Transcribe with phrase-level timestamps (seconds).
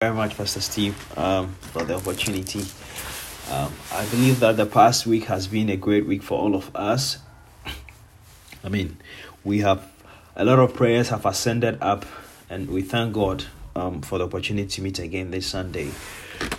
[0.00, 2.60] very much, Pastor Steve, um, for the opportunity.
[3.50, 6.70] Um, I believe that the past week has been a great week for all of
[6.76, 7.18] us.
[8.64, 8.96] I mean,
[9.42, 9.90] we have
[10.36, 12.06] a lot of prayers have ascended up,
[12.48, 15.90] and we thank God um, for the opportunity to meet again this Sunday.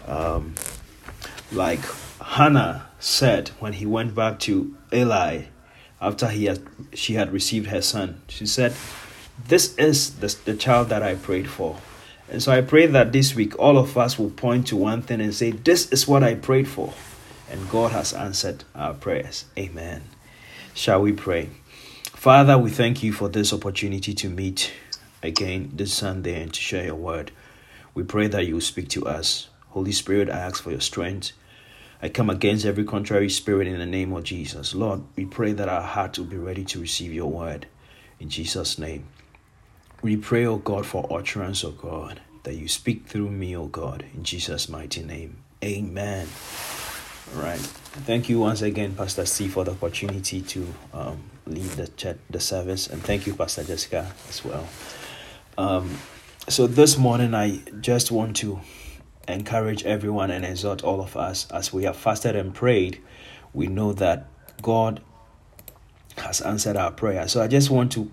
[0.06, 0.56] Um,
[1.54, 1.86] like
[2.21, 5.44] Hannah said when he went back to Eli
[6.02, 6.62] after he had,
[6.94, 8.74] she had received her son, she said,
[9.48, 11.78] "This is the, the child that I prayed for."
[12.32, 15.20] And so I pray that this week all of us will point to one thing
[15.20, 16.93] and say, This is what I prayed for.
[17.50, 19.46] And God has answered our prayers.
[19.57, 20.04] Amen.
[20.75, 21.50] Shall we pray?
[22.04, 24.71] Father, we thank you for this opportunity to meet
[25.23, 27.32] again this Sunday and to share your word.
[27.96, 29.50] We pray that you will speak to us.
[29.70, 31.32] Holy Spirit, I ask for your strength.
[32.02, 34.75] I come against every contrary spirit in the name of Jesus.
[34.75, 37.66] Lord, we pray that our hearts will be ready to receive your word.
[38.20, 39.08] In Jesus' name.
[40.02, 44.06] We pray, O God, for utterance, O God, that you speak through me, O God,
[44.14, 45.44] in Jesus' mighty name.
[45.62, 46.26] Amen.
[47.36, 47.60] All right.
[47.60, 52.40] Thank you once again, Pastor C, for the opportunity to um, lead the chat, the
[52.40, 54.70] service, and thank you, Pastor Jessica, as well.
[55.58, 55.98] Um,
[56.48, 58.62] so this morning, I just want to
[59.28, 63.02] encourage everyone and exhort all of us as we have fasted and prayed.
[63.54, 64.28] We know that
[64.62, 65.02] God
[66.18, 67.28] has answered our prayer.
[67.28, 68.10] So I just want to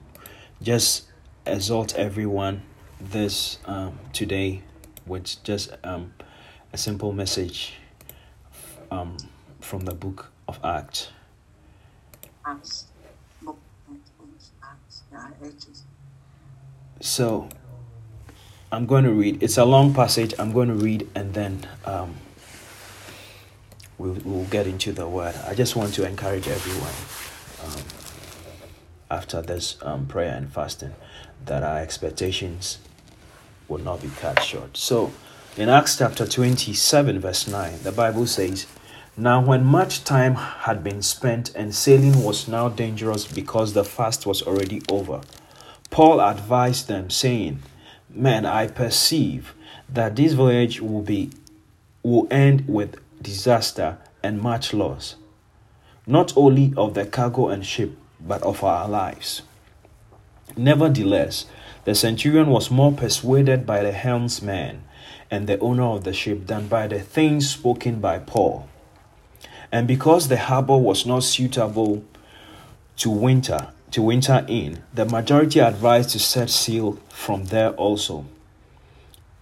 [0.61, 1.05] just
[1.47, 2.63] exhort everyone
[3.01, 4.63] this um, today
[5.07, 6.13] with just um,
[6.73, 7.75] a simple message
[8.91, 9.17] um,
[9.61, 11.09] from the book of Acts.
[17.01, 17.49] So
[18.73, 19.43] I'm going to read.
[19.43, 20.35] It's a long passage.
[20.39, 22.17] I'm going to read and then um,
[23.99, 25.35] we'll, we'll get into the word.
[25.47, 26.95] I just want to encourage everyone
[27.65, 27.85] um,
[29.11, 30.95] after this um, prayer and fasting
[31.47, 32.79] that our expectations
[33.69, 34.77] will not be cut short.
[34.77, 35.13] So,
[35.57, 38.67] in Acts chapter 27, verse 9, the Bible says,
[39.17, 44.27] Now, when much time had been spent and sailing was now dangerous because the fast
[44.27, 45.23] was already over,
[45.91, 47.63] Paul advised them, saying,
[48.11, 49.55] Men, I perceive
[49.89, 51.31] that this voyage will be
[52.03, 55.17] will end with disaster and much loss,
[56.07, 59.43] not only of the cargo and ship, but of our lives.
[60.57, 61.47] Nevertheless,
[61.85, 64.83] the centurion was more persuaded by the helmsman
[65.31, 68.69] and the owner of the ship than by the things spoken by Paul.
[69.71, 72.05] And because the harbor was not suitable
[72.97, 78.25] to winter, to winter in, the majority advised to set sail from there also.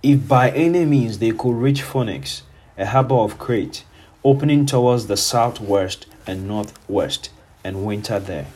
[0.03, 2.43] If by any means they could reach Phoenix,
[2.77, 3.85] a harbor of Crete,
[4.25, 7.31] opening towards the southwest and northwest,
[7.63, 8.47] and winter there.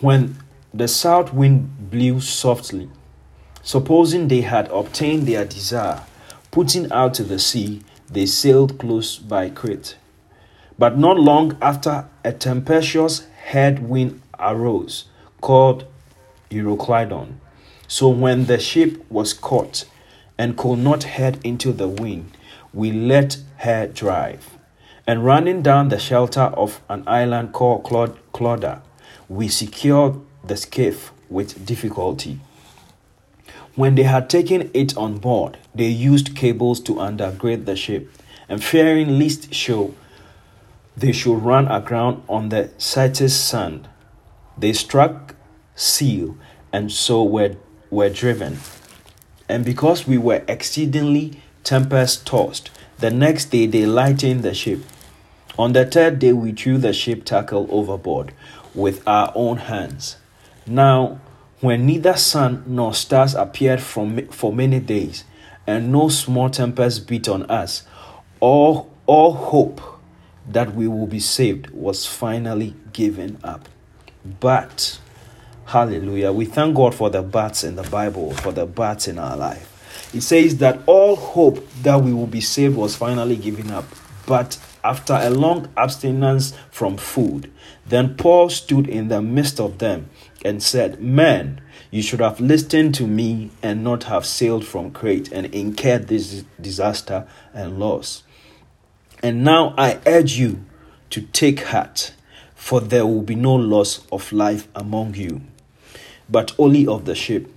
[0.00, 0.36] When
[0.74, 2.88] the south wind blew softly.
[3.62, 6.02] Supposing they had obtained their desire,
[6.50, 9.96] putting out to the sea, they sailed close by Crete.
[10.78, 15.04] But not long after, a tempestuous headwind arose,
[15.40, 15.84] called
[16.50, 17.34] Euroclydon.
[17.86, 19.84] So when the ship was caught
[20.38, 22.36] and could not head into the wind,
[22.72, 24.56] we let her drive.
[25.06, 28.82] And running down the shelter of an island called Clauda,
[29.28, 32.40] we secured the skiff with difficulty.
[33.74, 38.10] When they had taken it on board, they used cables to undergird the ship,
[38.48, 39.94] and fearing lest show
[40.96, 43.88] they should run aground on the Syrtis sand,
[44.58, 45.34] they struck
[45.74, 46.36] seal
[46.70, 47.56] and so were,
[47.90, 48.58] were driven.
[49.48, 54.80] And because we were exceedingly tempest tossed, the next day they lightened the ship.
[55.58, 58.34] On the third day we threw the ship tackle overboard
[58.74, 60.16] with our own hands
[60.66, 61.20] now,
[61.60, 65.24] when neither sun nor stars appeared from, for many days,
[65.66, 67.84] and no small tempest beat on us,
[68.40, 69.80] all, all hope
[70.48, 73.68] that we will be saved was finally given up.
[74.40, 74.98] But,
[75.66, 79.36] hallelujah, we thank God for the bats in the Bible, for the bats in our
[79.36, 79.68] life.
[80.14, 83.84] It says that all hope that we will be saved was finally given up.
[84.26, 87.52] But after a long abstinence from food,
[87.86, 90.10] then Paul stood in the midst of them
[90.44, 91.60] and said, Men,
[91.90, 96.44] you should have listened to me and not have sailed from Crete and incurred this
[96.60, 98.22] disaster and loss.
[99.22, 100.64] And now I urge you
[101.10, 102.12] to take heart,
[102.54, 105.42] for there will be no loss of life among you,
[106.28, 107.48] but only of the ship.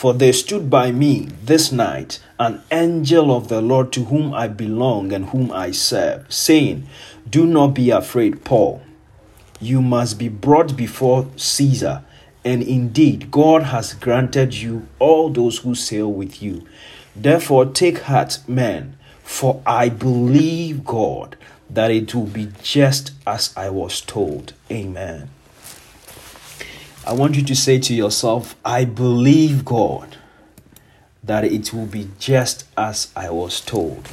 [0.00, 4.48] For there stood by me this night an angel of the Lord to whom I
[4.48, 6.88] belong and whom I serve, saying,
[7.28, 8.80] Do not be afraid, Paul.
[9.60, 12.02] You must be brought before Caesar
[12.46, 16.66] and indeed, God has granted you all those who sail with you
[17.14, 21.36] Therefore, take heart, men, for I believe God
[21.68, 24.54] that it will be just as I was told.
[24.70, 25.28] Amen.
[27.06, 30.16] I want you to say to yourself, I believe God
[31.24, 34.08] that it will be just as I was told.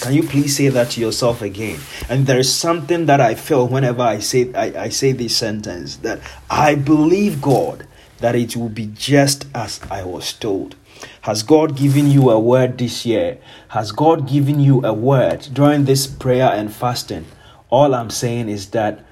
[0.00, 1.80] Can you please say that to yourself again?
[2.08, 5.96] And there is something that I feel whenever I say I, I say this sentence
[5.96, 7.86] that I believe God
[8.18, 10.76] that it will be just as I was told.
[11.22, 13.38] Has God given you a word this year?
[13.68, 17.24] Has God given you a word during this prayer and fasting?
[17.70, 19.04] All I'm saying is that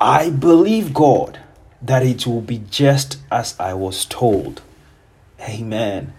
[0.00, 1.38] I believe God
[1.80, 4.62] that it will be just as I was told.
[5.40, 6.12] Amen.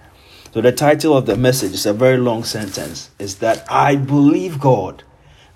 [0.53, 4.59] So, the title of the message is a very long sentence is that I believe
[4.59, 5.03] God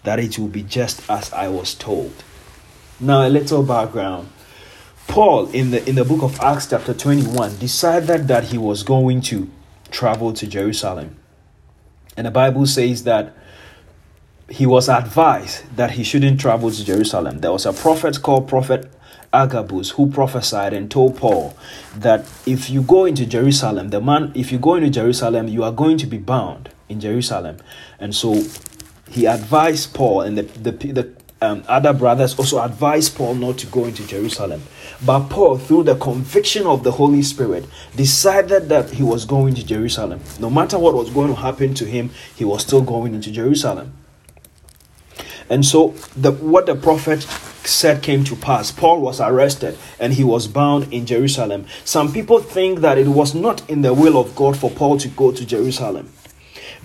[0.04, 2.14] that it will be just as I was told.
[3.00, 4.30] Now, a little background.
[5.08, 9.22] Paul in the in the book of Acts chapter 21 decided that he was going
[9.22, 9.50] to
[9.92, 11.18] travel to Jerusalem.
[12.16, 13.36] And the Bible says that
[14.50, 17.40] he was advised that he shouldn't travel to Jerusalem.
[17.40, 18.92] There was a prophet called Prophet
[19.34, 21.58] Agabus who prophesied and told Paul
[21.96, 25.72] that if you go into Jerusalem, the man, if you go into Jerusalem, you are
[25.72, 27.58] going to be bound in Jerusalem.
[28.00, 28.44] And so
[29.10, 33.68] he advised Paul and the, the, the um, other brothers also advised Paul not to
[33.68, 34.62] go into Jerusalem.
[35.06, 37.66] But Paul, through the conviction of the Holy Spirit,
[37.96, 40.22] decided that he was going to Jerusalem.
[40.40, 43.94] No matter what was going to happen to him, he was still going into Jerusalem.
[45.50, 47.28] And so, the, what the prophet
[47.68, 48.72] said came to pass.
[48.72, 51.66] Paul was arrested and he was bound in Jerusalem.
[51.86, 55.08] Some people think that it was not in the will of God for Paul to
[55.08, 56.12] go to Jerusalem.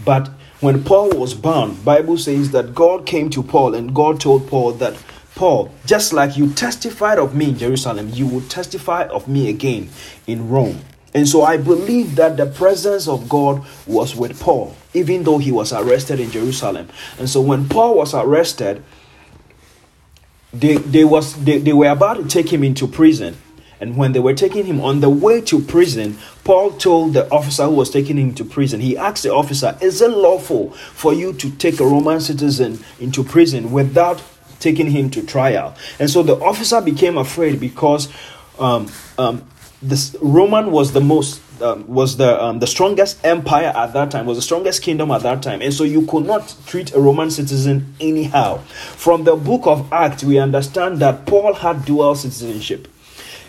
[0.05, 0.29] But
[0.61, 4.73] when Paul was bound, Bible says that God came to Paul and God told Paul
[4.75, 4.97] that
[5.35, 9.89] Paul, just like you testified of me in Jerusalem, you will testify of me again
[10.27, 10.81] in Rome.
[11.15, 15.53] And so I believe that the presence of God was with Paul, even though he
[15.53, 16.89] was arrested in Jerusalem.
[17.19, 18.83] And so when Paul was arrested,
[20.58, 23.37] they, they, was, they, they were about to take him into prison.
[23.81, 27.64] And when they were taking him on the way to prison, Paul told the officer
[27.64, 31.32] who was taking him to prison, he asked the officer, Is it lawful for you
[31.34, 34.20] to take a Roman citizen into prison without
[34.58, 35.76] taking him to trial?
[36.00, 38.08] And so the officer became afraid because
[38.58, 39.49] um, um,
[39.83, 44.27] this Roman was the most um, was the um, the strongest empire at that time,
[44.27, 47.31] was the strongest kingdom at that time, and so you could not treat a Roman
[47.31, 48.59] citizen anyhow.
[48.59, 52.89] From the book of Acts, we understand that Paul had dual citizenship.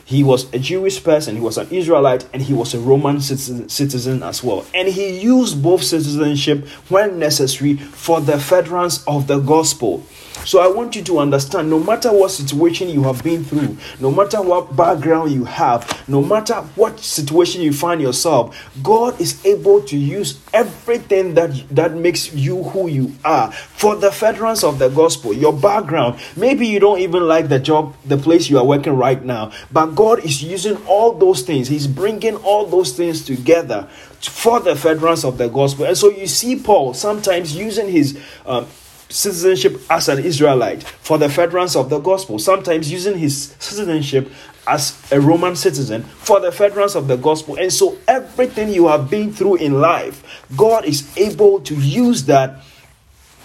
[0.09, 3.69] He was a Jewish person, he was an Israelite, and he was a Roman citizen,
[3.69, 4.65] citizen as well.
[4.73, 10.03] And he used both citizenship when necessary for the furtherance of the gospel.
[10.45, 14.09] So I want you to understand no matter what situation you have been through, no
[14.09, 19.81] matter what background you have, no matter what situation you find yourself, God is able
[19.83, 24.89] to use everything that that makes you who you are for the furtherance of the
[24.89, 25.33] gospel.
[25.33, 29.23] Your background, maybe you don't even like the job, the place you are working right
[29.23, 31.67] now, but God is using all those things.
[31.67, 33.87] He's bringing all those things together
[34.21, 35.85] for the furtherance of the gospel.
[35.85, 38.67] And so you see Paul sometimes using his um,
[39.09, 44.31] citizenship as an Israelite for the furtherance of the gospel, sometimes using his citizenship
[44.67, 47.55] as a Roman citizen for the furtherance of the gospel.
[47.55, 52.63] And so, everything you have been through in life, God is able to use that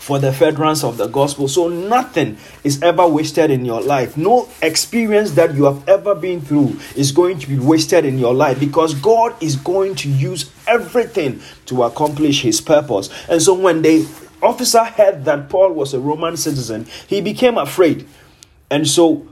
[0.04, 1.49] for the furtherance of the gospel.
[1.49, 4.18] So, nothing is ever wasted in your life.
[4.18, 8.35] No experience that you have ever been through is going to be wasted in your
[8.35, 13.09] life because God is going to use everything to accomplish his purpose.
[13.30, 14.04] And so, when they
[14.45, 18.07] officer heard that Paul was a Roman citizen, he became afraid.
[18.71, 19.29] And so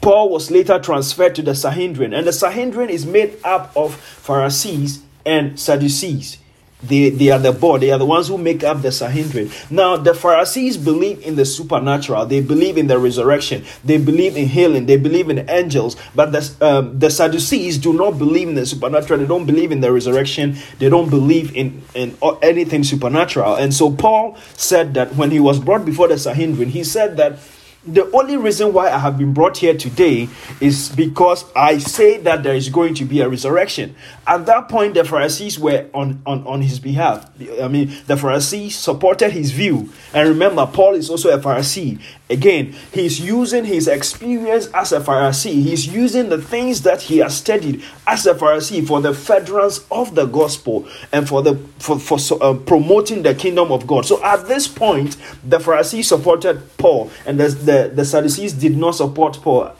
[0.00, 2.14] Paul was later transferred to the Sanhedrin.
[2.14, 6.38] And the Sanhedrin is made up of Pharisees and Sadducees.
[6.88, 9.50] They, they are the board, they are the ones who make up the Sanhedrin.
[9.70, 14.46] Now, the Pharisees believe in the supernatural, they believe in the resurrection, they believe in
[14.46, 18.66] healing, they believe in angels, but the, um, the Sadducees do not believe in the
[18.66, 23.56] supernatural, they don't believe in the resurrection, they don't believe in, in anything supernatural.
[23.56, 27.38] And so, Paul said that when he was brought before the Sanhedrin, he said that
[27.86, 30.28] the only reason why I have been brought here today
[30.60, 33.94] is because I say that there is going to be a resurrection.
[34.26, 37.30] At that point, the Pharisees were on, on, on his behalf.
[37.60, 39.90] I mean, the Pharisees supported his view.
[40.12, 42.00] And remember, Paul is also a Pharisee.
[42.28, 47.36] Again, he's using his experience as a Pharisee, he's using the things that he has
[47.36, 52.18] studied as a Pharisee for the furtherance of the gospel and for the for, for
[52.42, 54.06] uh, promoting the kingdom of God.
[54.06, 57.46] So at this point, the Pharisees supported Paul, and the,
[57.84, 59.72] the, Sadducees did not support Paul.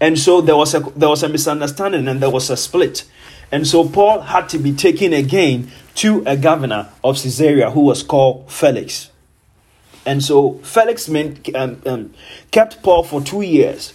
[0.00, 3.04] And so there was a there was a misunderstanding and there was a split.
[3.50, 8.02] And so Paul had to be taken again to a governor of Caesarea who was
[8.02, 9.10] called Felix.
[10.04, 12.14] And so Felix um, um,
[12.50, 13.92] kept Paul for two years.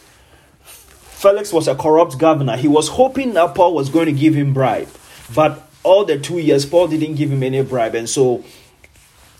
[0.62, 2.58] Felix was a corrupt governor.
[2.58, 4.89] He was hoping that Paul was going to give him bribe,
[5.34, 8.43] but all the two years Paul didn't give him any bribe, and so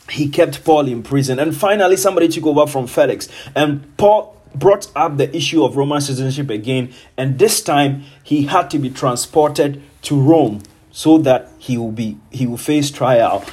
[0.10, 1.40] he kept Paul in prison.
[1.40, 6.02] And finally, somebody took over from Felix, and Paul brought up the issue of Roman
[6.02, 11.78] citizenship again, and this time he had to be transported to Rome so that he
[11.78, 13.44] will be he will face trial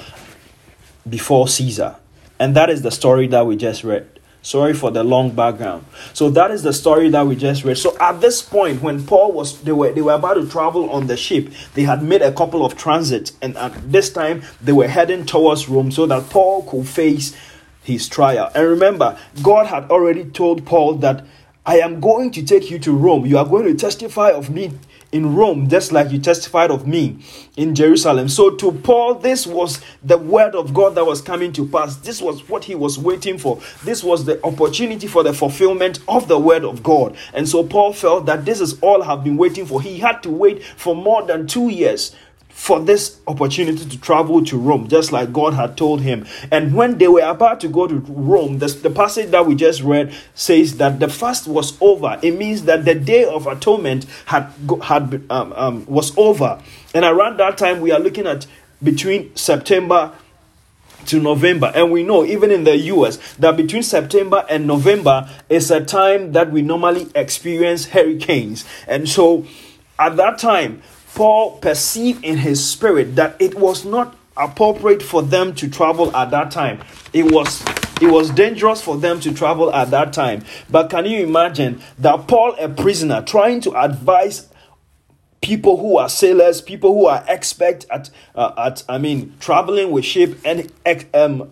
[1.08, 1.96] before Caesar.
[2.38, 4.09] And that is the story that we just read.
[4.42, 5.84] Sorry for the long background.
[6.14, 7.76] So that is the story that we just read.
[7.76, 11.06] So at this point, when Paul was they were they were about to travel on
[11.08, 14.88] the ship, they had made a couple of transits, and at this time they were
[14.88, 17.36] heading towards Rome so that Paul could face
[17.82, 18.50] his trial.
[18.54, 21.24] And remember, God had already told Paul that
[21.66, 23.26] I am going to take you to Rome.
[23.26, 24.72] You are going to testify of me
[25.12, 27.18] in Rome, just like you testified of me
[27.56, 28.28] in Jerusalem.
[28.28, 31.96] So, to Paul, this was the word of God that was coming to pass.
[31.96, 33.60] This was what he was waiting for.
[33.82, 37.16] This was the opportunity for the fulfillment of the word of God.
[37.34, 39.82] And so, Paul felt that this is all I've been waiting for.
[39.82, 42.14] He had to wait for more than two years
[42.60, 46.26] for this opportunity to travel to Rome, just like God had told him.
[46.50, 49.80] And when they were about to go to Rome, the, the passage that we just
[49.80, 52.20] read says that the fast was over.
[52.22, 54.52] It means that the day of atonement had
[54.82, 56.62] had um, um, was over.
[56.92, 58.46] And around that time, we are looking at
[58.82, 60.12] between September
[61.06, 61.72] to November.
[61.74, 66.32] And we know, even in the US, that between September and November is a time
[66.32, 68.66] that we normally experience hurricanes.
[68.86, 69.46] And so
[69.98, 70.82] at that time,
[71.14, 76.30] Paul perceived in his spirit that it was not appropriate for them to travel at
[76.30, 76.80] that time.
[77.12, 77.62] It was
[78.00, 80.42] it was dangerous for them to travel at that time.
[80.70, 84.48] But can you imagine that Paul, a prisoner, trying to advise
[85.42, 90.04] people who are sailors, people who are expert at uh, at I mean traveling with
[90.04, 90.72] ship and
[91.12, 91.50] um,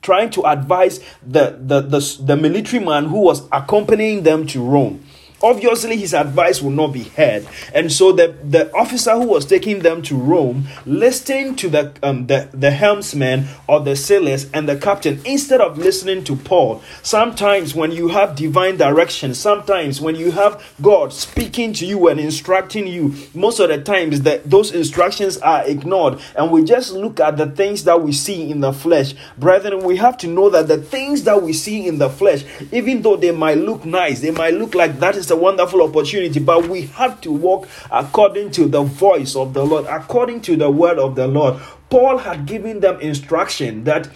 [0.00, 5.04] trying to advise the, the the the military man who was accompanying them to Rome
[5.44, 7.46] obviously his advice will not be heard.
[7.74, 12.26] And so the, the officer who was taking them to rome listened to the, um,
[12.26, 16.82] the, the helmsman or the sailors and the captain instead of listening to paul.
[17.02, 22.18] Sometimes when you have divine direction sometimes when you have god speaking to you and
[22.18, 26.20] instructing you most of the times that those instructions are ignored.
[26.36, 29.14] And we just look at the things that we see in the flesh.
[29.36, 33.02] Brethren we have to know that the things that we see in the flesh even
[33.02, 36.68] though they might look nice they might look like that is a wonderful opportunity, but
[36.68, 40.98] we have to walk according to the voice of the Lord, according to the word
[40.98, 41.60] of the Lord.
[41.90, 44.08] Paul had given them instruction that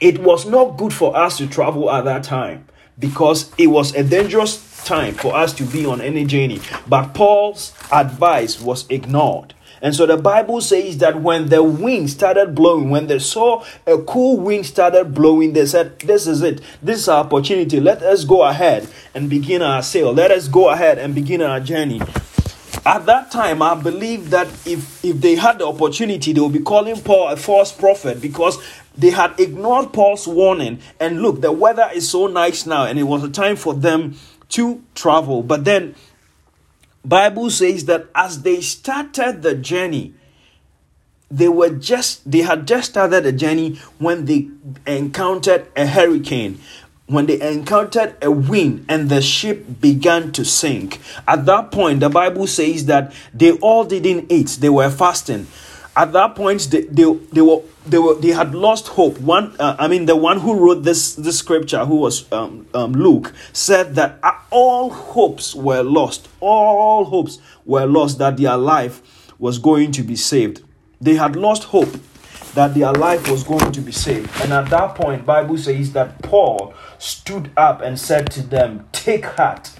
[0.00, 2.66] it was not good for us to travel at that time
[2.98, 6.60] because it was a dangerous time for us to be on any journey.
[6.88, 9.54] But Paul's advice was ignored.
[9.82, 13.98] And so the Bible says that when the wind started blowing, when they saw a
[13.98, 16.60] cool wind started blowing, they said, This is it.
[16.80, 17.80] This is our opportunity.
[17.80, 20.12] Let us go ahead and begin our sail.
[20.14, 22.00] Let us go ahead and begin our journey.
[22.86, 26.60] At that time, I believe that if, if they had the opportunity, they would be
[26.60, 28.58] calling Paul a false prophet because
[28.96, 30.80] they had ignored Paul's warning.
[31.00, 34.16] And look, the weather is so nice now, and it was a time for them
[34.50, 35.42] to travel.
[35.42, 35.94] But then
[37.04, 40.14] Bible says that as they started the journey,
[41.30, 44.48] they were just they had just started the journey when they
[44.86, 46.60] encountered a hurricane.
[47.06, 51.00] When they encountered a wind and the ship began to sink.
[51.26, 54.58] At that point the bible says that they all didn't eat.
[54.60, 55.46] They were fasting
[55.96, 59.18] at that point they, they, they were they were they had lost hope.
[59.18, 62.92] One uh, i mean the one who wrote this this scripture who was um, um,
[62.92, 66.28] luke said that uh, all hopes were lost.
[66.40, 69.02] All hopes were lost that their life
[69.38, 70.62] was going to be saved.
[71.00, 71.92] They had lost hope
[72.54, 74.30] that their life was going to be saved.
[74.42, 79.24] And at that point bible says that paul stood up and said to them take
[79.24, 79.72] heart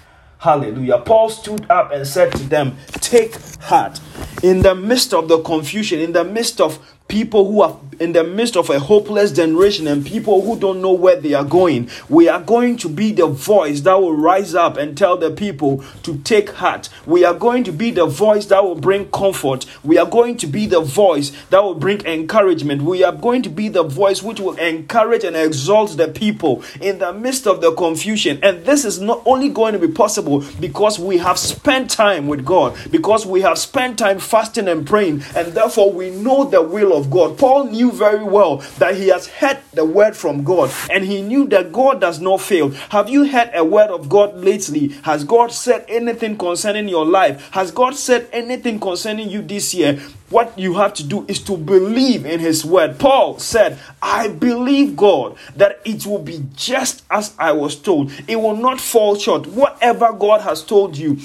[0.43, 0.97] Hallelujah.
[0.97, 4.01] Paul stood up and said to them, Take heart.
[4.43, 8.23] In the midst of the confusion, in the midst of people who are in the
[8.23, 12.27] midst of a hopeless generation and people who don't know where they are going, we
[12.27, 16.17] are going to be the voice that will rise up and tell the people to
[16.19, 16.89] take heart.
[17.05, 19.65] We are going to be the voice that will bring comfort.
[19.83, 22.81] We are going to be the voice that will bring encouragement.
[22.81, 26.99] We are going to be the voice which will encourage and exalt the people in
[26.99, 28.39] the midst of the confusion.
[28.43, 32.45] And this is not only going to be possible because we have spent time with
[32.45, 36.95] God, because we have spent time fasting and praying, and therefore we know the will
[36.95, 37.37] of God.
[37.37, 41.47] Paul knew very well that he has heard the word from God and he knew
[41.47, 42.69] that God does not fail.
[42.89, 44.89] Have you heard a word of God lately?
[45.03, 47.49] Has God said anything concerning your life?
[47.51, 49.99] Has God said anything concerning you this year?
[50.29, 52.97] What you have to do is to believe in his word.
[52.99, 58.11] Paul said, I believe God that it will be just as I was told.
[58.27, 59.45] It will not fall short.
[59.45, 61.17] Whatever God has told you,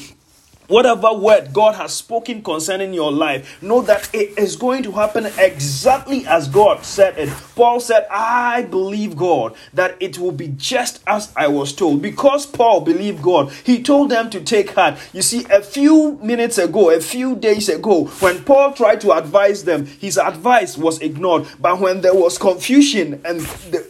[0.68, 5.24] Whatever word God has spoken concerning your life, know that it is going to happen
[5.38, 7.30] exactly as God said it.
[7.56, 12.02] Paul said, I believe God that it will be just as I was told.
[12.02, 14.98] Because Paul believed God, he told them to take heart.
[15.14, 19.64] You see, a few minutes ago, a few days ago, when Paul tried to advise
[19.64, 21.46] them, his advice was ignored.
[21.58, 23.40] But when there was confusion and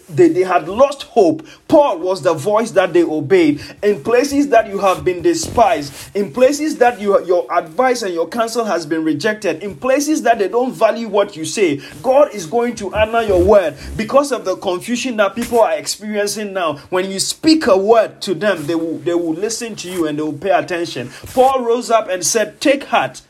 [0.08, 3.60] they, they had lost hope, Paul was the voice that they obeyed.
[3.82, 8.12] In places that you have been despised, in places places that you, your advice and
[8.12, 12.34] your counsel has been rejected, in places that they don't value what you say, God
[12.34, 16.76] is going to honor your word because of the confusion that people are experiencing now.
[16.90, 20.18] When you speak a word to them, they will, they will listen to you and
[20.18, 21.08] they will pay attention.
[21.32, 23.22] Paul rose up and said, Take heart,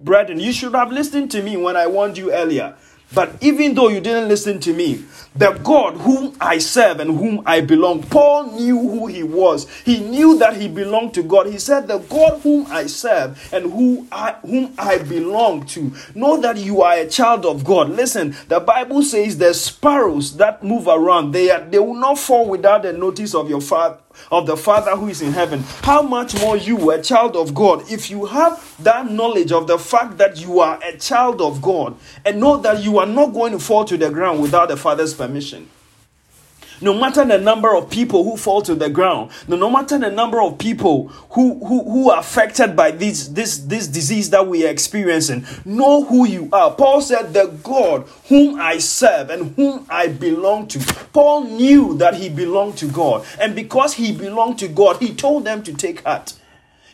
[0.00, 0.40] brethren.
[0.40, 2.74] You should have listened to me when I warned you earlier.
[3.14, 5.04] But even though you didn't listen to me,
[5.34, 9.68] the God whom I serve and whom I belong, Paul knew who he was.
[9.80, 11.46] He knew that he belonged to God.
[11.46, 15.92] He said, The God whom I serve and who I, whom I belong to.
[16.14, 17.90] Know that you are a child of God.
[17.90, 22.48] Listen, the Bible says the sparrows that move around, they, are, they will not fall
[22.48, 23.98] without the notice of your father
[24.30, 27.90] of the Father who is in heaven, how much more you, a child of God,
[27.90, 31.96] if you have that knowledge of the fact that you are a child of God
[32.24, 35.14] and know that you are not going to fall to the ground without the Father's
[35.14, 35.68] permission.
[36.82, 40.10] No matter the number of people who fall to the ground, no, no matter the
[40.10, 44.66] number of people who, who, who are affected by this, this, this disease that we
[44.66, 46.72] are experiencing, know who you are.
[46.74, 50.80] Paul said, The God whom I serve and whom I belong to.
[51.12, 53.24] Paul knew that he belonged to God.
[53.40, 56.34] And because he belonged to God, he told them to take heart.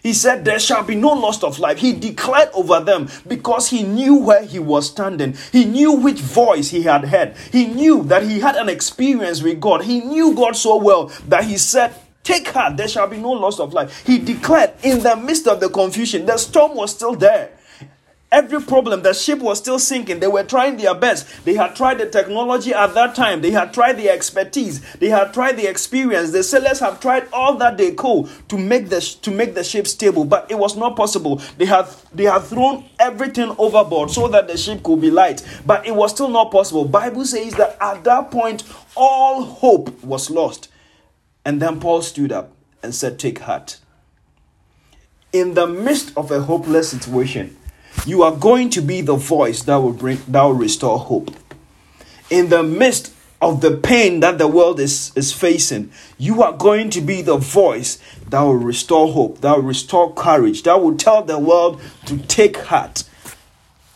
[0.02, 1.78] He said, There shall be no loss of life.
[1.78, 5.37] He declared over them because he knew where he was standing.
[5.52, 7.37] He knew which voice he had heard.
[7.52, 9.85] He knew that he had an experience with God.
[9.85, 13.58] He knew God so well that he said, Take heart, there shall be no loss
[13.58, 14.06] of life.
[14.06, 17.57] He declared in the midst of the confusion, the storm was still there.
[18.30, 20.21] Every problem, the ship was still sinking.
[20.21, 21.47] They were trying their best.
[21.47, 23.41] They had tried the technology at that time.
[23.41, 24.80] They had tried the expertise.
[24.97, 26.30] They had tried the experience.
[26.30, 29.86] The sailors have tried all that they could to make the to make the ship
[29.86, 31.41] stable, but it was not possible.
[31.56, 35.86] They had they had thrown everything overboard so that the ship could be light, but
[35.86, 36.84] it was still not possible.
[36.84, 38.62] Bible says that at that point
[38.95, 40.69] all hope was lost.
[41.47, 43.78] And then Paul stood up and said, "Take heart."
[45.32, 47.56] In the midst of a hopeless situation,
[48.06, 51.30] you are going to be the voice that will bring that will restore hope.
[52.30, 56.91] In the midst of the pain that the world is, is facing, you are going
[56.91, 61.23] to be the voice that will restore hope, that will restore courage, that will tell
[61.23, 63.04] the world to take heart.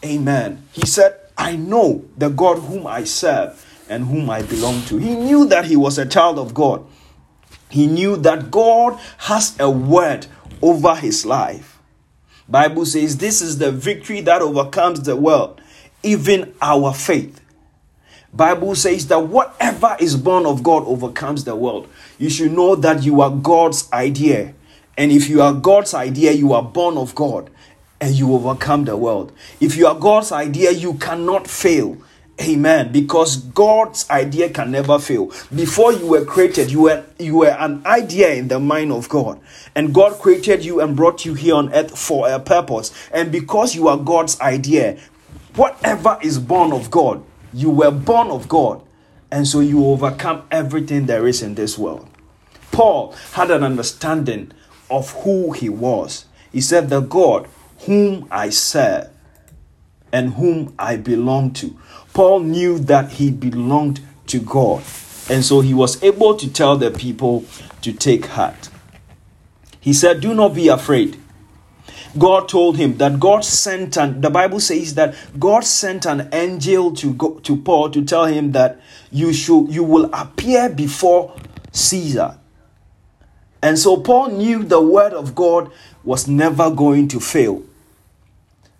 [0.04, 0.66] Amen.
[0.72, 4.98] He said, I know the God whom I serve and whom I belong to.
[4.98, 6.84] He knew that he was a child of God.
[7.68, 10.26] He knew that God has a word
[10.60, 11.71] over his life.
[12.48, 15.60] Bible says this is the victory that overcomes the world,
[16.02, 17.40] even our faith.
[18.32, 21.88] Bible says that whatever is born of God overcomes the world.
[22.18, 24.54] You should know that you are God's idea.
[24.96, 27.50] And if you are God's idea, you are born of God
[28.00, 29.32] and you overcome the world.
[29.60, 31.98] If you are God's idea, you cannot fail.
[32.40, 32.90] Amen.
[32.90, 35.30] Because God's idea can never fail.
[35.54, 39.40] Before you were created, you were you were an idea in the mind of God.
[39.74, 42.92] And God created you and brought you here on earth for a purpose.
[43.12, 44.98] And because you are God's idea,
[45.54, 48.82] whatever is born of God, you were born of God.
[49.30, 52.08] And so you overcome everything there is in this world.
[52.70, 54.52] Paul had an understanding
[54.90, 56.24] of who he was.
[56.50, 57.48] He said, The God
[57.80, 59.08] whom I serve
[60.12, 61.76] and whom I belong to.
[62.12, 64.84] Paul knew that he belonged to God.
[65.30, 67.44] And so he was able to tell the people
[67.80, 68.68] to take heart.
[69.80, 71.18] He said, Do not be afraid.
[72.18, 76.92] God told him that God sent an the Bible says that God sent an angel
[76.96, 81.34] to go to Paul to tell him that you should you will appear before
[81.72, 82.38] Caesar.
[83.62, 85.70] And so Paul knew the word of God
[86.04, 87.62] was never going to fail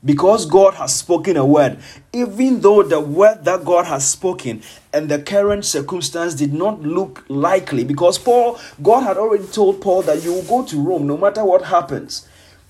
[0.05, 1.79] because God has spoken a word,
[2.13, 4.63] even though the word that God has spoken
[4.93, 10.03] and the current circumstance did not look likely, because Paul, God had already told Paul
[10.03, 12.29] that you will go to Rome no matter what happens.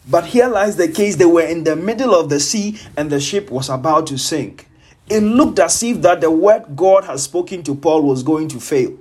[0.09, 3.21] But here lies the case they were in the middle of the sea and the
[3.21, 4.68] ship was about to sink.
[5.09, 8.61] it looked as if that the word God has spoken to Paul was going to
[8.61, 8.97] fail.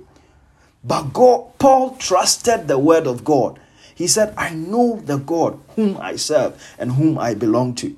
[0.84, 3.58] But God, Paul trusted the word of God.
[3.94, 7.96] He said, I know the God whom I serve and whom I belong to.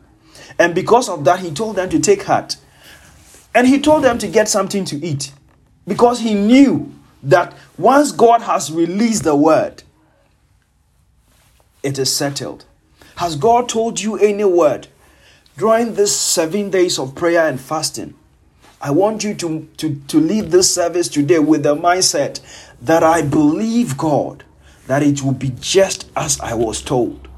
[0.58, 2.56] And because of that, he told them to take heart.
[3.54, 5.32] And he told them to get something to eat
[5.86, 6.92] because he knew
[7.22, 9.82] that once God has released the word,
[11.82, 12.64] it is settled.
[13.16, 14.88] Has God told you any word
[15.56, 18.14] during this seven days of prayer and fasting?
[18.80, 22.40] I want you to, to, to leave this service today with the mindset
[22.82, 24.44] that I believe God,
[24.88, 27.28] that it will be just as I was told.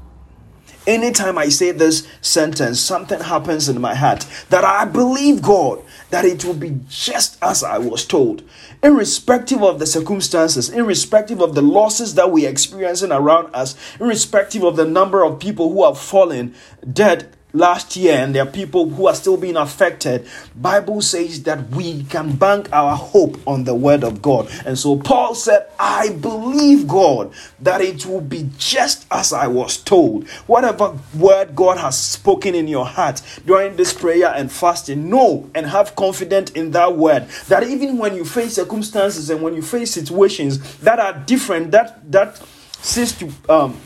[0.87, 6.23] Anytime I say this sentence, something happens in my heart that I believe God that
[6.23, 8.41] it will be just as I was told,
[8.81, 14.63] irrespective of the circumstances, irrespective of the losses that we are experiencing around us, irrespective
[14.63, 16.55] of the number of people who have fallen
[16.93, 21.69] dead last year and there are people who are still being affected bible says that
[21.69, 24.49] we can bank our hope on the word of god.
[24.65, 29.77] And so paul said i believe god that it will be just as i was
[29.77, 30.27] told.
[30.47, 35.65] Whatever word god has spoken in your heart during this prayer and fasting know and
[35.65, 39.91] have confidence in that word that even when you face circumstances and when you face
[39.91, 42.41] situations that are different that that
[42.81, 43.79] seems to um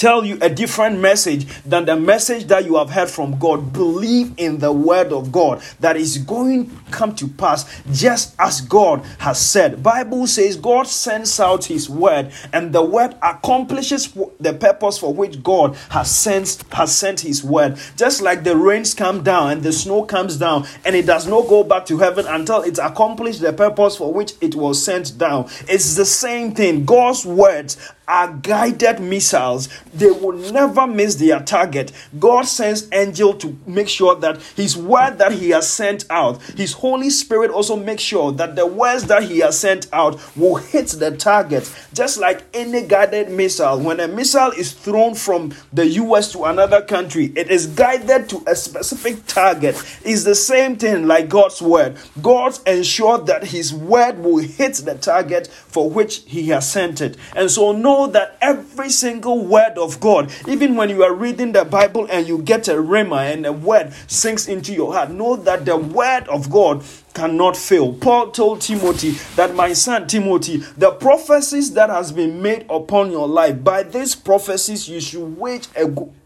[0.00, 4.32] tell you a different message than the message that you have heard from God, believe
[4.38, 9.04] in the word of God that is going to come to pass just as God
[9.18, 9.82] has said.
[9.82, 15.42] Bible says God sends out his word and the word accomplishes the purpose for which
[15.42, 17.78] God has sent has sent his word.
[17.98, 21.46] Just like the rains come down and the snow comes down and it does not
[21.46, 25.50] go back to heaven until it accomplished the purpose for which it was sent down.
[25.68, 26.86] It's the same thing.
[26.86, 27.76] God's words
[28.10, 29.68] are guided missiles.
[29.94, 31.92] They will never miss their target.
[32.18, 36.72] God sends angel to make sure that his word that he has sent out, his
[36.72, 40.88] Holy Spirit also makes sure that the words that he has sent out will hit
[40.88, 41.72] the target.
[41.94, 46.82] Just like any guided missile, when a missile is thrown from the US to another
[46.82, 49.76] country, it is guided to a specific target.
[50.04, 51.96] It's the same thing like God's word.
[52.20, 57.16] God ensures that his word will hit the target for which he has sent it.
[57.36, 61.52] And so no know that every single word of God, even when you are reading
[61.52, 65.36] the Bible and you get a rhema and a word sinks into your heart, know
[65.36, 66.82] that the word of God
[67.12, 67.92] cannot fail.
[67.92, 73.28] Paul told Timothy that my son Timothy, the prophecies that has been made upon your
[73.28, 75.84] life, by these prophecies you should wage a,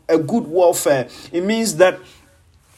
[0.08, 1.08] a good warfare.
[1.32, 1.98] It means that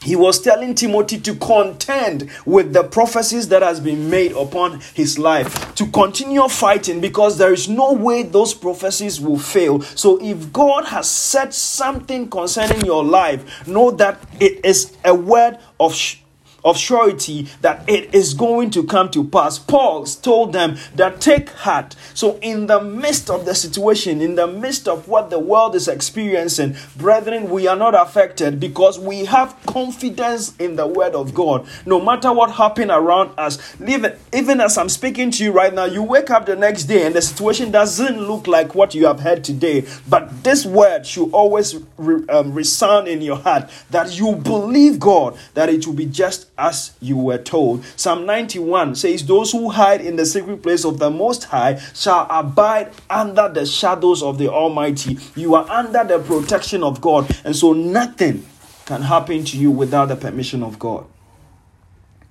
[0.01, 5.17] he was telling Timothy to contend with the prophecies that has been made upon his
[5.19, 9.81] life, to continue fighting because there is no way those prophecies will fail.
[9.81, 15.57] So if God has said something concerning your life, know that it is a word
[15.79, 16.17] of sh-
[16.63, 19.57] of surety that it is going to come to pass.
[19.59, 21.95] Paul told them that take heart.
[22.13, 25.87] So, in the midst of the situation, in the midst of what the world is
[25.87, 31.67] experiencing, brethren, we are not affected because we have confidence in the word of God.
[31.85, 35.85] No matter what happened around us, even, even as I'm speaking to you right now,
[35.85, 39.19] you wake up the next day and the situation doesn't look like what you have
[39.19, 39.85] heard today.
[40.09, 45.37] But this word should always re, um, resound in your heart that you believe God
[45.53, 47.85] that it will be just as you were told.
[47.95, 52.27] Psalm 91 says, Those who hide in the secret place of the Most High shall
[52.29, 55.17] abide under the shadows of the Almighty.
[55.35, 58.45] You are under the protection of God, and so nothing
[58.85, 61.05] can happen to you without the permission of God.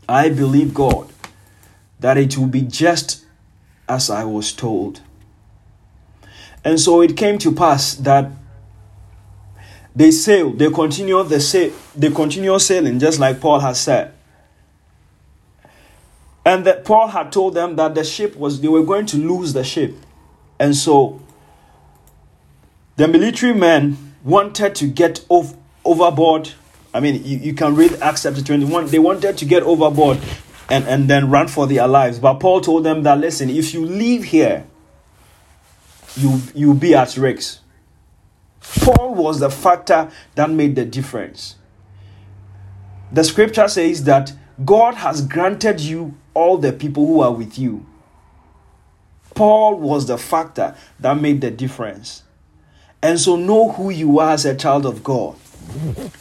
[0.09, 1.12] I believe God
[2.01, 3.25] that it will be just
[3.89, 5.01] as I was told.
[6.65, 8.31] And so it came to pass that
[9.95, 14.12] they sailed, they continue the sail, they continue sailing, just like Paul has said.
[16.47, 19.53] And that Paul had told them that the ship was, they were going to lose
[19.53, 19.97] the ship.
[20.61, 21.21] And so
[22.95, 25.55] the military men wanted to get off,
[25.85, 26.53] overboard.
[26.95, 28.87] I mean, you, you can read Acts chapter 21.
[28.87, 30.21] They wanted to get overboard
[30.71, 32.21] and, and then run for their lives.
[32.21, 34.69] But Paul told them that, listen, if you leave here,
[36.15, 37.59] you, you'll be at risk.
[38.61, 41.57] Paul was the factor that made the difference.
[43.11, 44.33] The scripture says that
[44.65, 47.85] God has granted you all the people who are with you.
[49.35, 52.22] Paul was the factor that made the difference.
[53.03, 55.35] And so know who you are as a child of God.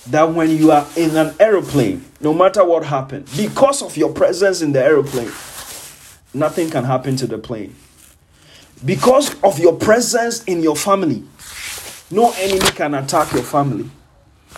[0.08, 4.62] That when you are in an aeroplane, no matter what happens, because of your presence
[4.62, 5.32] in the aeroplane,
[6.34, 7.76] nothing can happen to the plane.
[8.84, 11.24] Because of your presence in your family,
[12.10, 13.90] no enemy can attack your family.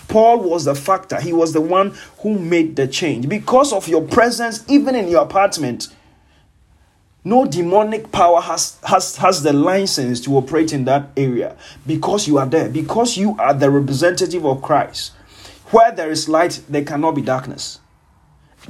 [0.06, 1.20] Paul was the factor.
[1.20, 3.28] He was the one who made the change.
[3.28, 5.88] Because of your presence, even in your apartment,
[7.24, 11.56] no demonic power has, has, has the license to operate in that area
[11.86, 15.12] because you are there, because you are the representative of Christ.
[15.70, 17.80] Where there is light, there cannot be darkness.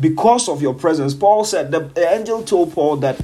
[0.01, 3.21] Because of your presence, Paul said, the, the angel told Paul that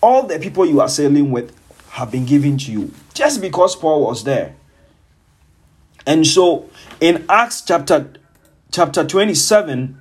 [0.00, 1.52] all the people you are sailing with
[1.90, 4.54] have been given to you just because Paul was there.
[6.06, 6.68] And so
[7.00, 8.12] in Acts chapter
[8.70, 10.00] chapter 27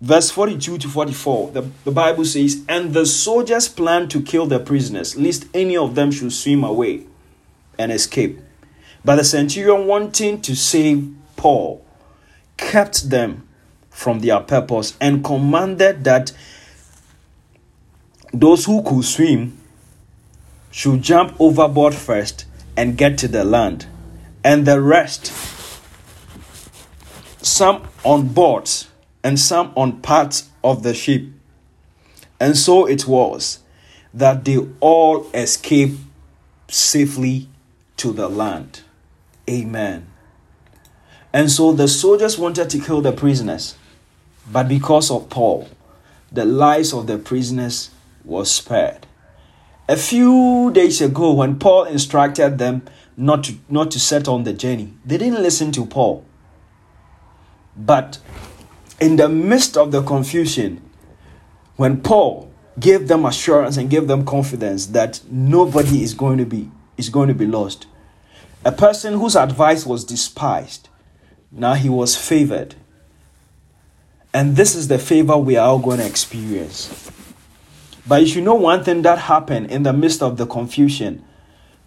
[0.00, 4.60] verse 42 to 44 the, the bible says and the soldiers planned to kill the
[4.60, 7.04] prisoners lest any of them should swim away
[7.78, 8.38] and escape.
[9.04, 11.84] But the centurion wanting to save paul
[12.56, 13.48] kept them
[13.90, 16.32] from their purpose and commanded that
[18.32, 19.58] those who could swim
[20.70, 22.44] should jump overboard first
[22.76, 23.86] and get to the land
[24.44, 25.32] and the rest
[27.42, 28.88] some on boards
[29.22, 31.24] and some on parts of the ship.
[32.38, 33.60] And so it was
[34.14, 35.98] that they all escaped
[36.68, 37.48] safely
[37.96, 38.80] to the land.
[39.48, 40.06] Amen.
[41.32, 43.76] And so the soldiers wanted to kill the prisoners,
[44.50, 45.68] but because of Paul,
[46.32, 47.90] the lives of the prisoners
[48.24, 49.06] was spared.
[49.88, 52.82] A few days ago, when Paul instructed them
[53.16, 56.24] not to, not to set on the journey, they didn't listen to Paul.
[57.76, 58.18] But
[59.00, 60.82] in the midst of the confusion,
[61.76, 66.70] when Paul gave them assurance and gave them confidence that nobody is going to be
[66.96, 67.86] is going to be lost,
[68.64, 70.88] a person whose advice was despised,
[71.50, 72.74] now he was favored.
[74.32, 77.10] And this is the favor we are all going to experience.
[78.06, 81.24] But you should know one thing that happened in the midst of the confusion.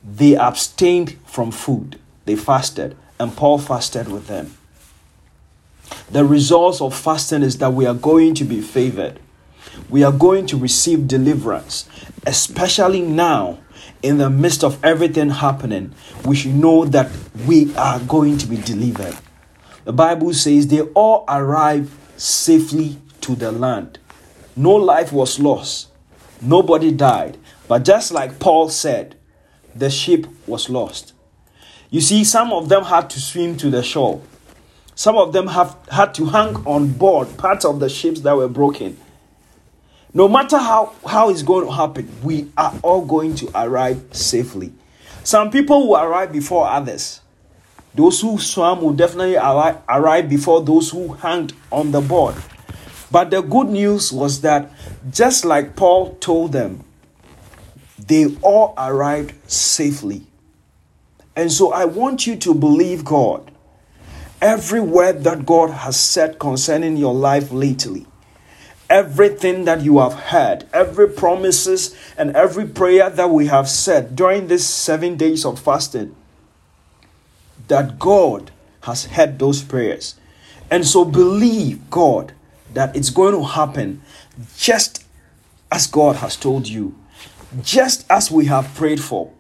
[0.04, 4.58] They abstained from food, they fasted, and Paul fasted with them.
[6.12, 9.20] The results of fasting is that we are going to be favored.
[9.90, 11.88] We are going to receive deliverance,
[12.26, 13.60] especially now
[14.02, 15.94] in the midst of everything happening.
[16.26, 17.10] We should know that
[17.48, 19.18] we are going to be delivered.
[19.86, 24.00] The Bible says they all arrived safely to the land.
[24.56, 25.90] No life was lost,
[26.42, 27.38] nobody died.
[27.68, 29.16] But just like Paul said,
[29.76, 31.14] the ship was lost.
[31.90, 34.22] You see, some of them had to swim to the shore.
[34.96, 38.48] Some of them have had to hang on board parts of the ships that were
[38.48, 38.98] broken.
[40.14, 44.72] No matter how, how it's going to happen, we are all going to arrive safely.
[45.24, 47.22] Some people will arrive before others.
[47.96, 52.36] Those who swam will definitely arrive, arrive before those who hanged on the board.
[53.12, 54.72] But the good news was that
[55.12, 56.84] just like Paul told them,
[58.08, 60.24] they all arrived safely.
[61.36, 63.52] And so I want you to believe God
[64.44, 68.06] every word that God has said concerning your life lately,
[68.90, 74.48] everything that you have heard, every promises and every prayer that we have said during
[74.48, 76.14] these seven days of fasting,
[77.70, 80.16] that God has heard those prayers.
[80.70, 82.34] And so believe God
[82.74, 84.02] that it's going to happen
[84.58, 85.06] just
[85.72, 86.96] as God has told you,
[87.62, 89.32] just as we have prayed for.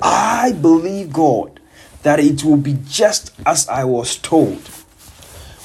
[0.00, 1.60] I believe God
[2.02, 4.70] that it will be just as I was told.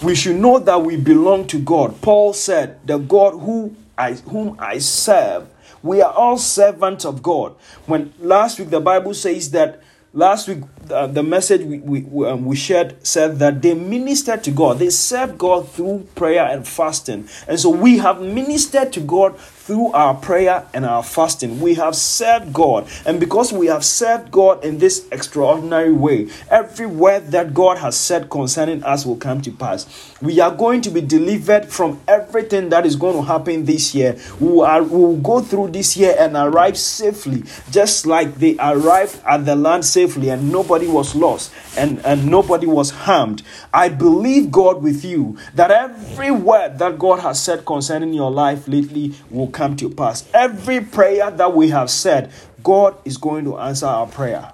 [0.02, 2.02] We should know that we belong to God.
[2.02, 5.48] Paul said, The God who I, whom I serve,
[5.84, 7.56] we are all servants of God.
[7.86, 9.82] When last week the Bible says that
[10.14, 14.52] last week uh, the message we, we, um, we shared said that they ministered to
[14.52, 19.40] god they served god through prayer and fasting and so we have ministered to god
[19.62, 22.90] through our prayer and our fasting, we have served God.
[23.06, 27.96] And because we have served God in this extraordinary way, every word that God has
[27.96, 29.86] said concerning us will come to pass.
[30.20, 34.18] We are going to be delivered from everything that is going to happen this year.
[34.40, 39.22] We will, we will go through this year and arrive safely, just like they arrived
[39.28, 43.44] at the land safely and nobody was lost and, and nobody was harmed.
[43.72, 48.68] I believe God with you that every word that God has said concerning your life
[48.68, 50.28] lately will come to pass.
[50.34, 52.32] Every prayer that we have said,
[52.64, 54.54] God is going to answer our prayer.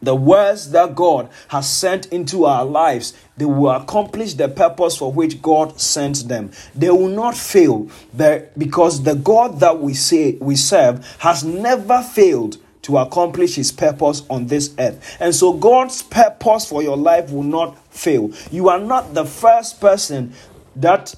[0.00, 5.12] The words that God has sent into our lives, they will accomplish the purpose for
[5.12, 6.52] which God sent them.
[6.74, 7.90] They will not fail
[8.56, 14.22] because the God that we say we serve has never failed to accomplish his purpose
[14.30, 15.16] on this earth.
[15.18, 18.30] And so God's purpose for your life will not fail.
[18.52, 20.32] You are not the first person
[20.76, 21.16] that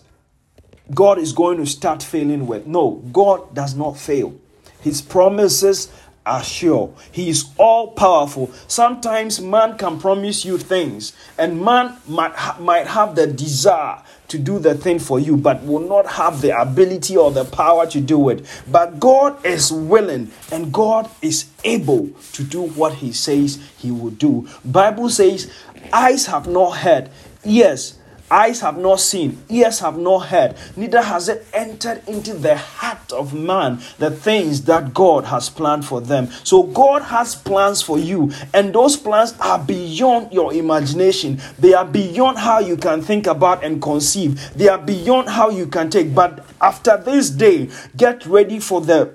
[0.95, 2.67] God is going to start failing with.
[2.67, 4.35] No, God does not fail.
[4.81, 5.89] His promises
[6.27, 6.95] are sure.
[7.13, 8.51] He is all powerful.
[8.67, 14.39] Sometimes man can promise you things, and man might, ha- might have the desire to
[14.39, 18.01] do the thing for you, but will not have the ability or the power to
[18.01, 18.47] do it.
[18.71, 24.11] But God is willing, and God is able to do what He says He will
[24.11, 24.49] do.
[24.65, 25.51] Bible says,
[25.93, 27.11] "Eyes have not heard,
[27.45, 27.99] ears
[28.31, 33.11] Eyes have not seen, ears have not heard, neither has it entered into the heart
[33.13, 36.29] of man the things that God has planned for them.
[36.45, 41.41] So, God has plans for you, and those plans are beyond your imagination.
[41.59, 45.67] They are beyond how you can think about and conceive, they are beyond how you
[45.67, 46.15] can take.
[46.15, 49.13] But after this day, get ready for the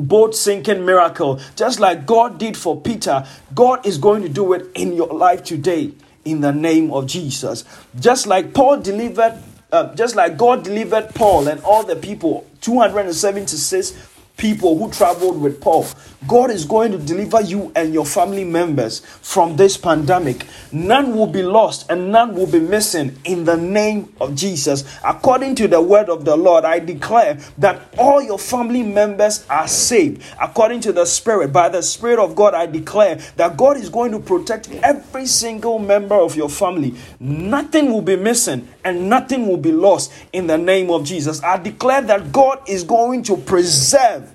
[0.00, 1.40] boat sinking miracle.
[1.54, 5.44] Just like God did for Peter, God is going to do it in your life
[5.44, 5.92] today
[6.24, 7.64] in the name of Jesus.
[7.98, 14.08] Just like Paul delivered, uh, just like God delivered Paul and all the people, 276
[14.36, 15.86] people who traveled with Paul.
[16.26, 20.46] God is going to deliver you and your family members from this pandemic.
[20.70, 24.84] None will be lost and none will be missing in the name of Jesus.
[25.02, 29.66] According to the word of the Lord, I declare that all your family members are
[29.66, 30.22] saved.
[30.40, 34.12] According to the Spirit, by the Spirit of God, I declare that God is going
[34.12, 36.94] to protect every single member of your family.
[37.18, 41.42] Nothing will be missing and nothing will be lost in the name of Jesus.
[41.42, 44.34] I declare that God is going to preserve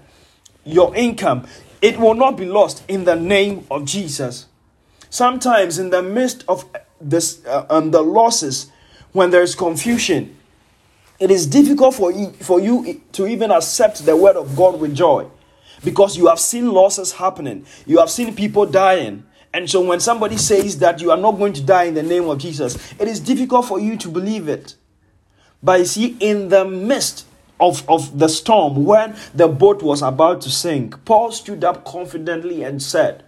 [0.66, 1.46] your income.
[1.82, 4.48] It will not be lost in the name of Jesus.
[5.10, 6.66] Sometimes, in the midst of
[7.00, 8.72] this, uh, um, the losses,
[9.12, 10.36] when there is confusion,
[11.20, 14.96] it is difficult for you, for you to even accept the word of God with
[14.96, 15.28] joy
[15.84, 19.24] because you have seen losses happening, you have seen people dying.
[19.54, 22.28] And so, when somebody says that you are not going to die in the name
[22.28, 24.76] of Jesus, it is difficult for you to believe it.
[25.64, 27.26] But you see, in the midst
[27.60, 32.64] of, of the storm, when the boat was about to sink, Paul stood up confidently
[32.64, 33.24] and said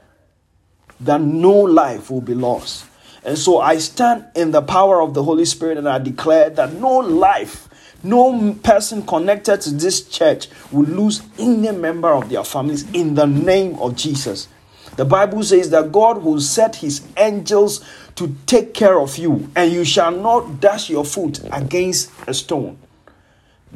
[0.99, 2.85] that no life will be lost.
[3.23, 6.73] And so I stand in the power of the Holy Spirit and I declare that
[6.73, 7.67] no life,
[8.03, 13.27] no person connected to this church will lose any member of their families in the
[13.27, 14.47] name of Jesus.
[14.95, 17.85] The Bible says that God will set his angels
[18.15, 22.79] to take care of you, and you shall not dash your foot against a stone.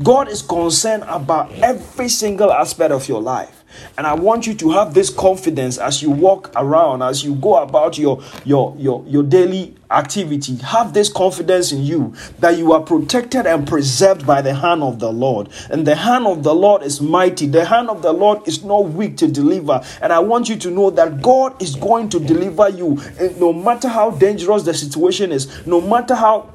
[0.01, 3.61] God is concerned about every single aspect of your life.
[3.97, 7.57] And I want you to have this confidence as you walk around, as you go
[7.57, 10.55] about your, your, your, your daily activity.
[10.57, 14.99] Have this confidence in you that you are protected and preserved by the hand of
[14.99, 15.49] the Lord.
[15.69, 17.47] And the hand of the Lord is mighty.
[17.47, 19.81] The hand of the Lord is not weak to deliver.
[20.01, 23.53] And I want you to know that God is going to deliver you eh, no
[23.53, 26.49] matter how dangerous the situation is, no matter how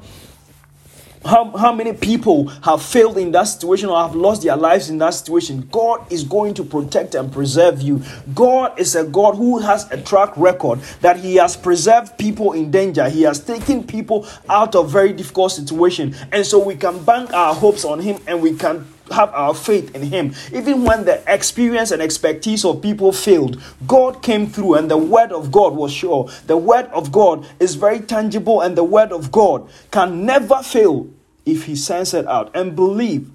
[1.27, 4.97] how, how many people have failed in that situation or have lost their lives in
[4.99, 5.67] that situation?
[5.71, 8.01] God is going to protect and preserve you.
[8.33, 12.71] God is a God who has a track record that He has preserved people in
[12.71, 13.09] danger.
[13.09, 17.53] He has taken people out of very difficult situation, and so we can bank our
[17.53, 21.91] hopes on Him and we can have our faith in him even when the experience
[21.91, 26.29] and expertise of people failed god came through and the word of god was sure
[26.47, 31.09] the word of god is very tangible and the word of god can never fail
[31.47, 32.55] if he sends it out.
[32.55, 33.31] And believe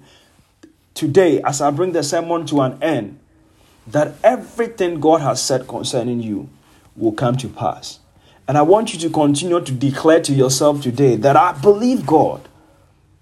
[0.93, 3.19] today, as I bring the sermon to an end,
[3.87, 6.47] that everything God has said concerning you
[6.95, 7.99] will come to pass.
[8.47, 12.47] And I want you to continue to declare to yourself today that I believe God,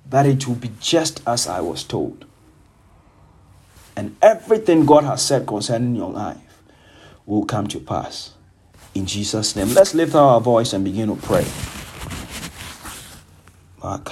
[0.09, 2.25] that it will be just as I was told.
[3.95, 6.37] And everything God has said concerning your life
[7.25, 8.33] will come to pass.
[8.93, 11.45] In Jesus' name, let's lift our voice and begin to pray.